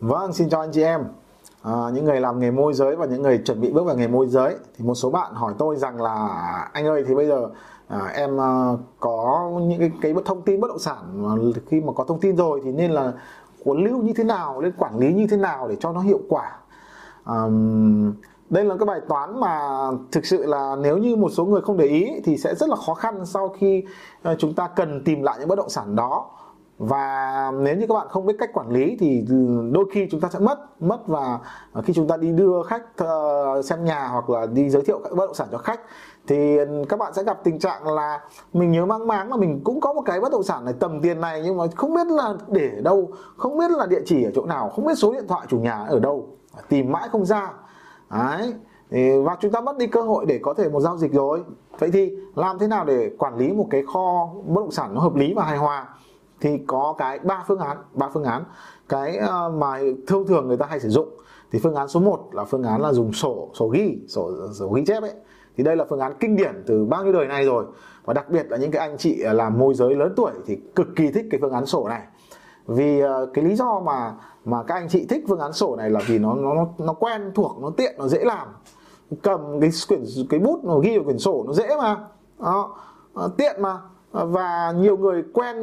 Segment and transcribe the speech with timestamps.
[0.00, 1.04] Vâng, xin chào anh chị em.
[1.62, 4.08] À, những người làm nghề môi giới và những người chuẩn bị bước vào nghề
[4.08, 6.28] môi giới thì một số bạn hỏi tôi rằng là
[6.72, 7.48] anh ơi thì bây giờ
[7.88, 11.30] à, em à, có những cái, cái thông tin bất động sản mà
[11.66, 13.12] khi mà có thông tin rồi thì nên là
[13.64, 16.20] cuốn lưu như thế nào, nên quản lý như thế nào để cho nó hiệu
[16.28, 16.58] quả.
[17.24, 17.44] À,
[18.50, 19.68] đây là cái bài toán mà
[20.12, 22.76] thực sự là nếu như một số người không để ý thì sẽ rất là
[22.76, 23.84] khó khăn sau khi
[24.22, 26.30] à, chúng ta cần tìm lại những bất động sản đó
[26.86, 29.24] và nếu như các bạn không biết cách quản lý thì
[29.70, 31.38] đôi khi chúng ta sẽ mất mất và
[31.84, 35.12] khi chúng ta đi đưa khách ờ, xem nhà hoặc là đi giới thiệu các
[35.16, 35.80] bất động sản cho khách,
[36.26, 36.58] thì
[36.88, 38.20] các bạn sẽ gặp tình trạng là
[38.52, 41.00] mình nhớ mang máng là mình cũng có một cái bất động sản này tầm
[41.00, 44.30] tiền này nhưng mà không biết là để đâu, không biết là địa chỉ ở
[44.34, 46.26] chỗ nào, không biết số điện thoại chủ nhà ở đâu,
[46.68, 47.50] tìm mãi không ra.
[48.10, 48.54] Đấy
[49.24, 51.44] và chúng ta mất đi cơ hội để có thể một giao dịch rồi.
[51.78, 55.00] Vậy thì làm thế nào để quản lý một cái kho bất động sản nó
[55.00, 55.88] hợp lý và hài hòa?
[56.44, 58.44] Thì có cái ba phương án ba phương án.
[58.88, 61.08] Cái ờ, mà thông thường người ta hay sử dụng
[61.52, 64.68] thì phương án số 1 là phương án là dùng sổ sổ ghi sổ sổ
[64.68, 65.12] ghi chép ấy.
[65.56, 67.64] Thì đây là phương án kinh điển từ bao nhiêu đời nay rồi.
[68.04, 70.86] Và đặc biệt là những cái anh chị làm môi giới lớn tuổi thì cực
[70.96, 72.02] kỳ thích cái phương án sổ này.
[72.66, 75.90] Vì ờ, cái lý do mà mà các anh chị thích phương án sổ này
[75.90, 78.48] là vì nó nó nó quen thuộc nó tiện nó dễ làm.
[79.22, 81.96] Cầm cái quyển cái bút nó ghi vào quyển sổ nó dễ mà.
[82.38, 82.76] Đó,
[83.14, 83.78] ờ, tiện mà
[84.14, 85.56] và nhiều người quen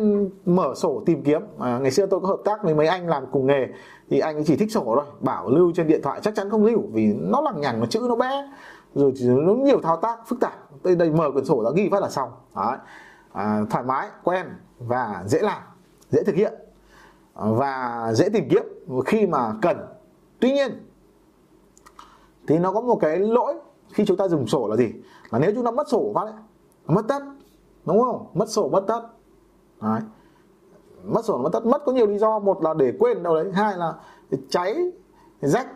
[0.46, 1.42] mở sổ tìm kiếm.
[1.60, 3.68] À, ngày xưa tôi có hợp tác với mấy anh làm cùng nghề
[4.10, 6.82] thì anh chỉ thích sổ thôi bảo lưu trên điện thoại chắc chắn không lưu
[6.92, 8.50] vì nó lằng nhằng mà chữ nó bé.
[8.96, 12.02] Rồi nó nhiều thao tác phức tạp đây đây mở quyển sổ đã ghi phát
[12.02, 12.30] là xong.
[12.56, 12.78] Đấy.
[13.34, 14.46] À, thoải mái quen
[14.80, 15.62] và dễ làm
[16.10, 16.54] dễ thực hiện
[17.34, 18.64] à, và dễ tìm kiếm
[19.06, 19.78] khi mà cần.
[20.40, 20.88] Tuy nhiên
[22.48, 23.54] thì nó có một cái lỗi
[23.94, 24.94] khi chúng ta dùng sổ là gì?
[25.32, 26.34] Là nếu chúng ta mất sổ phát ấy,
[26.86, 27.20] mất tất
[27.86, 28.26] đúng không?
[28.34, 29.02] Mất sổ, mất tất
[29.82, 30.02] đấy.
[31.04, 32.40] mất sổ, mất tất mất có nhiều lý do.
[32.40, 33.52] Một là để quên đâu đấy.
[33.54, 33.94] Hai là
[34.50, 34.92] cháy,
[35.42, 35.68] rách,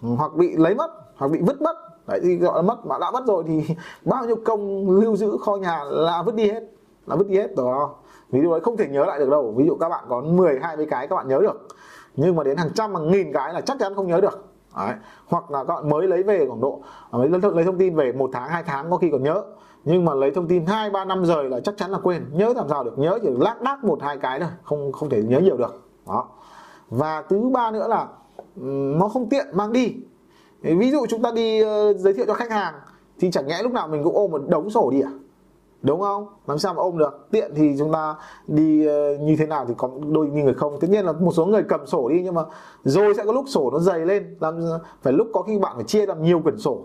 [0.00, 1.76] hoặc bị lấy mất, hoặc bị vứt mất.
[2.06, 2.86] Đấy, thì gọi là mất.
[2.86, 3.74] Mà đã mất rồi thì
[4.04, 6.62] bao nhiêu công lưu giữ kho nhà là vứt đi hết.
[7.06, 7.94] Là vứt đi hết đó
[8.30, 9.54] ví dụ đấy, không thể nhớ lại được đâu.
[9.56, 11.68] Ví dụ các bạn có 10 20 cái, các bạn nhớ được.
[12.16, 14.44] Nhưng mà đến hàng trăm, hàng nghìn cái là chắc chắn không nhớ được.
[14.76, 14.94] Đấy.
[15.26, 16.80] hoặc là các bạn mới lấy về khoảng độ
[17.10, 19.42] à, mới lấy thông tin về một tháng, hai tháng có khi còn nhớ
[19.86, 22.24] nhưng mà lấy thông tin hai ba năm rời là chắc chắn là quên.
[22.32, 22.98] Nhớ làm sao được?
[22.98, 24.48] Nhớ chỉ lác đác một hai cái thôi.
[24.62, 25.82] Không không thể nhớ nhiều được.
[26.06, 26.28] Đó.
[26.90, 28.08] Và thứ ba nữa là
[28.98, 29.94] nó không tiện mang đi.
[30.62, 32.74] Ví dụ chúng ta đi uh, giới thiệu cho khách hàng
[33.18, 35.10] thì chẳng nhẽ lúc nào mình cũng ôm một đống sổ đi à
[35.82, 36.26] đúng không?
[36.46, 37.28] Làm sao mà ôm được?
[37.30, 38.14] Tiện thì chúng ta
[38.46, 40.80] đi uh, như thế nào thì có đôi như người không.
[40.80, 42.42] Tất nhiên là một số người cầm sổ đi nhưng mà
[42.84, 44.36] rồi sẽ có lúc sổ nó dày lên.
[44.40, 44.60] Làm
[45.02, 46.82] phải lúc có khi bạn phải chia làm nhiều quyển sổ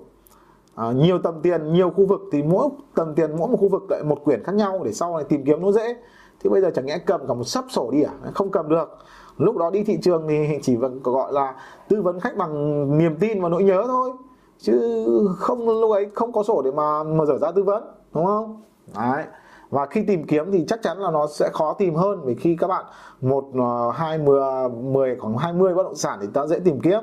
[0.76, 3.84] à, nhiều tầm tiền nhiều khu vực thì mỗi tầm tiền mỗi một khu vực
[3.90, 5.96] lại một quyển khác nhau để sau này tìm kiếm nó dễ.
[6.40, 8.98] Thì bây giờ chẳng nhẽ cầm cả một sấp sổ đi à không cầm được.
[9.38, 11.56] Lúc đó đi thị trường thì chỉ gọi là
[11.88, 14.12] tư vấn khách bằng niềm tin và nỗi nhớ thôi.
[14.60, 17.84] Chứ không lúc ấy không có sổ để mà mà dở ra tư vấn
[18.14, 18.62] đúng không?
[18.96, 19.24] Đấy
[19.72, 22.56] và khi tìm kiếm thì chắc chắn là nó sẽ khó tìm hơn vì khi
[22.60, 22.86] các bạn
[23.22, 27.00] một ờ, hai mười mười, khoảng 20 bất động sản thì ta dễ tìm kiếm.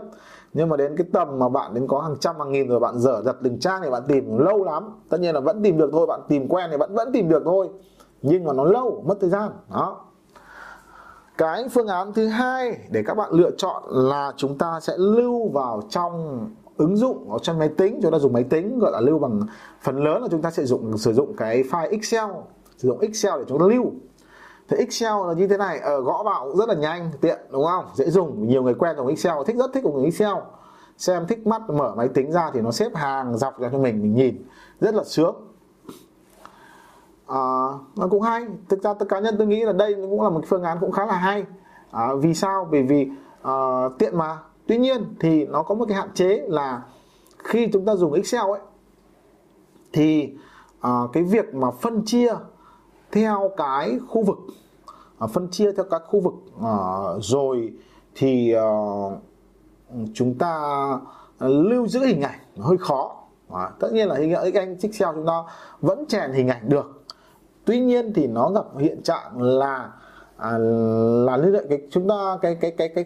[0.52, 2.98] Nhưng mà đến cái tầm mà bạn đến có hàng trăm, hàng nghìn rồi bạn
[2.98, 5.00] dở giật từng trang thì bạn tìm, lâu lắm.
[5.08, 7.42] Tất nhiên là vẫn tìm được thôi, bạn tìm quen thì vẫn vẫn tìm được
[7.44, 7.68] thôi.
[8.22, 9.50] Nhưng mà nó lâu, mất thời gian.
[9.74, 10.04] Đó.
[11.38, 15.48] Cái phương án thứ hai để các bạn lựa chọn là chúng ta sẽ lưu
[15.48, 16.46] vào trong
[16.76, 18.00] ứng dụng ở trên máy tính.
[18.02, 19.40] Chúng ta dùng máy tính, gọi là lưu bằng
[19.82, 22.30] phần lớn là chúng ta sẽ dùng sử dụng cái file Excel
[22.78, 23.92] sử dụng Excel để chúng ta lưu.
[24.68, 27.64] Thì Excel là như thế này ở gõ vào cũng rất là nhanh tiện đúng
[27.64, 27.84] không?
[27.94, 30.34] Dễ dùng nhiều người quen dùng Excel thích rất thích dùng Excel.
[30.96, 34.02] Xem thích mắt mở máy tính ra thì nó xếp hàng dọc ra cho mình
[34.02, 34.44] mình nhìn.
[34.80, 35.36] Rất là sướng.
[37.26, 37.38] À,
[37.96, 38.46] nó cũng hay.
[38.68, 41.06] Thực ra cá nhân tôi nghĩ là đây cũng là một phương án cũng khá
[41.06, 41.44] là hay.
[41.90, 42.68] À, vì sao?
[42.70, 43.08] Bởi vì
[43.42, 43.52] à,
[43.98, 44.38] tiện mà.
[44.66, 46.82] Tuy nhiên thì nó có một cái hạn chế là
[47.38, 48.60] khi chúng ta dùng Excel ấy
[49.92, 50.32] thì
[50.80, 52.32] à, cái việc mà phân chia
[53.12, 54.38] theo cái khu vực
[55.18, 56.76] à, phân chia theo các khu vực à,
[57.20, 57.72] rồi
[58.14, 58.70] thì ờ,
[60.14, 60.60] chúng ta
[61.38, 63.16] lưu giữ hình ảnh hơi khó.
[63.50, 65.42] À, tất nhiên là hình ảnh anh Excel chúng ta
[65.80, 67.04] vẫn chèn hình ảnh được.
[67.64, 69.90] Tuy nhiên thì nó gặp hiện trạng là
[70.36, 70.58] à,
[71.26, 73.04] là như vậy cái chúng ta cái cái cái cái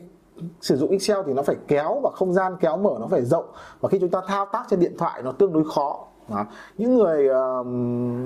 [0.60, 3.46] sử dụng Excel thì nó phải kéo và không gian kéo mở nó phải rộng.
[3.81, 6.46] Và khi chúng ta thao tác trên điện thoại nó tương đối khó đó.
[6.78, 7.66] những người uh,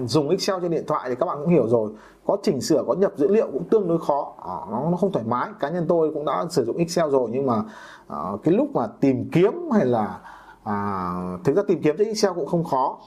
[0.09, 1.91] dùng Excel trên điện thoại thì các bạn cũng hiểu rồi.
[2.27, 4.35] Có chỉnh sửa có nhập dữ liệu cũng tương đối khó.
[4.43, 5.49] À, nó nó không thoải mái.
[5.61, 7.63] Cá nhân tôi cũng đã sử dụng Excel rồi nhưng mà
[8.07, 10.21] uh, cái lúc mà tìm kiếm hay là
[10.63, 12.99] uh, thực ra tìm kiếm trên Excel cũng không khó.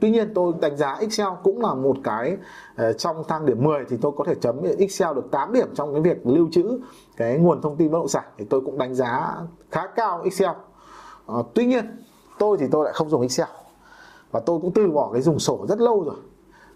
[0.00, 2.36] Tuy nhiên tôi đánh giá Excel cũng là một cái
[2.76, 5.92] ờ, trong thang điểm 10 thì tôi có thể chấm Excel được 8 điểm trong
[5.92, 6.80] cái việc lưu trữ
[7.16, 8.24] cái nguồn thông tin bất động sản.
[8.38, 9.34] Thì tôi cũng đánh giá
[9.70, 10.50] khá cao Excel.
[11.54, 12.04] Tuy nhiên
[12.38, 13.48] tôi thì tôi lại không dùng Excel
[14.36, 16.14] và tôi cũng từ bỏ cái dùng sổ rất lâu rồi.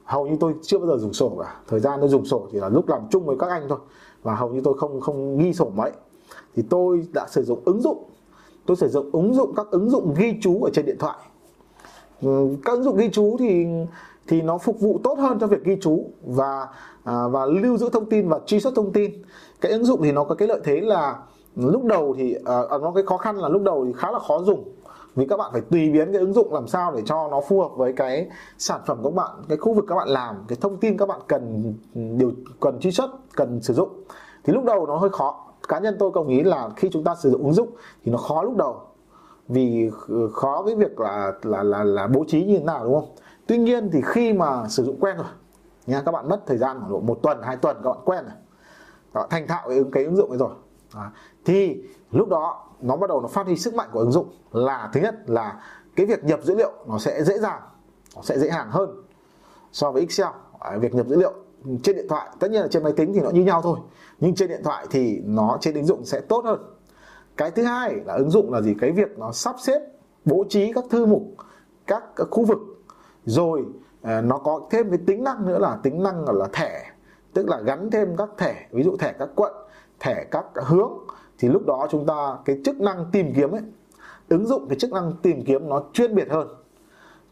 [0.04, 1.56] Hầu như tôi chưa bao giờ dùng sổ cả.
[1.68, 3.78] Thời gian tôi dùng sổ chỉ là lúc làm chung với các anh thôi.
[4.22, 5.90] Và hầu như tôi không không ghi sổ mấy.
[6.54, 8.04] Thì tôi đã sử dụng ứng dụng.
[8.66, 11.16] Tôi sử dụng ứng dụng các ứng dụng ghi chú ở trên điện thoại.
[12.22, 13.66] Ừ, các ứng dụng ghi chú thì
[14.26, 16.68] thì nó phục vụ tốt hơn cho việc ghi chú và
[17.04, 19.22] à, và lưu giữ thông tin và truy xuất thông tin.
[19.60, 21.18] Cái ứng dụng thì nó có cái lợi thế là
[21.56, 24.18] lúc đầu thì à, à nó cái khó khăn là lúc đầu thì khá là
[24.18, 24.64] khó dùng
[25.14, 27.60] vì các bạn phải tùy biến cái ứng dụng làm sao để cho nó phù
[27.60, 28.28] hợp với cái
[28.58, 31.08] sản phẩm của các bạn cái khu vực các bạn làm cái thông tin các
[31.08, 33.88] bạn cần ừ, điều cần truy xuất cần sử dụng.
[34.44, 35.46] Thì lúc đầu nó hơi khó.
[35.68, 37.68] Cá nhân tôi đồng ý là khi chúng ta sử dụng ứng dụng
[38.04, 38.80] thì nó khó lúc đầu.
[39.48, 42.94] Vì ừ, khó cái việc là là là là bố trí như thế nào đúng
[42.94, 43.08] không?
[43.46, 45.26] Tuy nhiên thì khi mà sử dụng quen rồi
[45.86, 48.24] nha các bạn mất thời gian khoảng độ một tuần hai tuần các bạn quen
[48.24, 48.34] rồi.
[49.14, 50.50] Đó, thành thạo cái, cái ứng dụng ấy rồi
[50.94, 51.10] à,
[51.44, 54.90] thì lúc đó nó bắt đầu nó phát huy sức mạnh của ứng dụng là
[54.92, 55.60] thứ nhất là
[55.96, 57.60] cái việc nhập dữ liệu nó sẽ dễ dàng
[58.16, 59.02] nó sẽ dễ dàng hơn
[59.72, 60.28] so với Excel.
[60.81, 61.32] Việc nhập dữ liệu
[61.82, 63.78] trên điện thoại tất nhiên là trên máy tính thì nó như nhau thôi
[64.20, 66.60] nhưng trên điện thoại thì nó trên ứng dụng sẽ tốt hơn.
[67.36, 68.75] Cái thứ hai là ứng dụng là gì?
[68.81, 69.81] Cái việc nó sắp xếp
[70.25, 71.22] bố trí các thư mục
[71.86, 72.58] các khu vực.
[73.25, 73.64] Rồi
[74.02, 76.90] ờ, nó có thêm cái tính năng nữa là tính năng là thẻ
[77.32, 79.52] tức là gắn thêm các thẻ ví dụ thẻ các quận
[80.00, 80.93] thẻ các hướng
[81.38, 83.62] thì lúc đó chúng ta cái chức năng tìm kiếm ấy
[84.29, 86.49] ứng dụng cái chức năng tìm kiếm nó chuyên biệt hơn.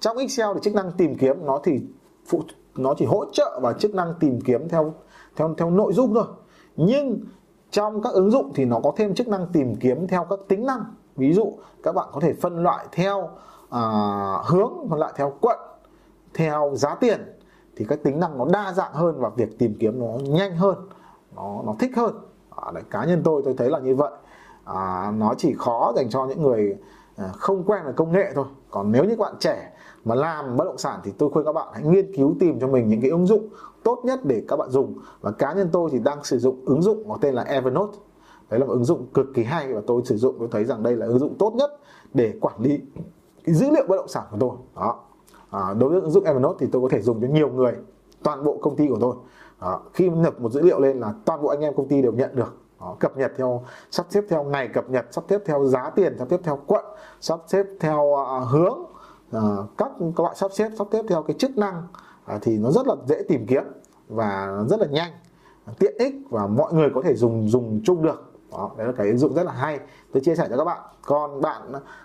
[0.01, 1.81] Trong Excel thì chức năng tìm kiếm nó thì
[2.27, 2.43] phụ
[2.77, 4.95] nó chỉ hỗ trợ vào chức năng tìm kiếm theo
[5.37, 6.25] theo theo nội dung thôi.
[6.77, 7.21] Nhưng
[7.71, 10.67] trong các ứng dụng thì nó có thêm chức năng tìm kiếm theo các tính
[10.67, 10.85] năng.
[11.17, 13.31] Ví dụ các bạn có thể phân loại theo
[13.71, 13.83] à,
[14.47, 15.59] hướng phân loại theo quận
[16.35, 17.21] theo giá tiền
[17.77, 20.77] thì các tính năng nó đa dạng hơn và việc tìm kiếm nó nhanh hơn
[21.37, 22.15] nó nó thích hơn.
[22.61, 24.11] Ờ, đấy, cá nhân tôi tôi thấy là như vậy.
[24.65, 26.77] À, nó chỉ khó dành cho những người
[27.17, 28.45] ờ, không quen với công nghệ thôi.
[28.71, 29.73] Còn nếu như các bạn trẻ
[30.05, 32.67] mà làm bất động sản thì tôi khuyên các bạn hãy nghiên cứu tìm cho
[32.67, 33.49] mình những cái ứng dụng
[33.83, 34.99] tốt nhất để các bạn dùng.
[35.21, 37.99] Và cá nhân tôi thì đang sử dụng ứng dụng có tên là Evernote.
[38.51, 40.83] Đấy là một ứng dụng cực kỳ hay và tôi sử dụng tôi thấy rằng
[40.83, 41.71] đây là ứng dụng tốt nhất
[42.15, 42.81] để quản lý
[43.45, 44.51] cái dữ liệu bất động sản của tôi.
[44.77, 45.01] Đó.
[45.51, 47.73] À, đối với ứng dụng Evernote thì tôi có thể dùng cho nhiều người
[48.23, 49.15] toàn bộ công ty của tôi
[49.61, 49.81] đó.
[49.95, 52.37] khi nhập một dữ liệu lên là toàn bộ anh em công ty đều nhận
[52.37, 55.91] được đó, cập nhật theo sắp xếp theo ngày cập nhật sắp xếp theo giá
[55.91, 56.85] tiền sắp xếp theo quận
[57.21, 58.79] sắp xếp theo uh, hướng
[59.37, 59.43] uh,
[59.79, 61.83] các các loại sắp xếp sắp xếp theo cái chức năng
[62.35, 63.63] uh, thì nó rất là dễ tìm kiếm
[64.09, 65.13] và rất là nhanh
[65.79, 69.07] tiện ích và mọi người có thể dùng dùng chung được đó, đấy là cái
[69.07, 69.79] ứng dụng rất là hay.
[70.13, 70.81] Tôi chia sẻ cho các bạn.
[71.07, 71.63] Còn bạn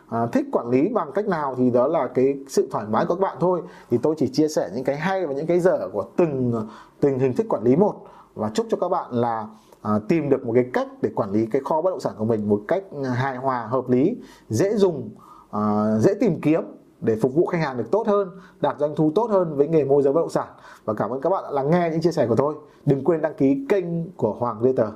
[0.10, 3.16] à, thích quản lý bằng cách nào thì đó là cái sự thoải mái của
[3.16, 3.62] các bạn thôi.
[3.92, 6.68] Thì tôi chỉ chia sẻ những cái hay và những cái dở của từng
[7.00, 7.95] từng hình thức quản lý một
[8.36, 9.48] và chúc cho các bạn là
[9.81, 12.25] à, tìm được một cái cách để quản lý cái kho bất động sản của
[12.25, 12.84] mình một cách
[13.16, 14.18] hài hòa hợp lý
[14.50, 15.10] dễ dùng
[15.51, 16.63] à, dễ tìm kiếm
[17.01, 18.30] để phục vụ khách hàng được tốt hơn
[18.62, 20.48] đạt doanh thu tốt hơn với nghề môi giới bất động sản.
[20.86, 22.56] Và cảm ơn các bạn đã lắng nghe những chia sẻ của tôi.
[22.86, 24.92] Đừng quên đăng ký kênh của Hoàng Lê Tờ.